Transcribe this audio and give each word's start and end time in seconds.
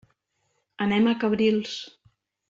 Anem 0.85 1.09
a 1.11 1.15
Cabrils. 1.25 1.75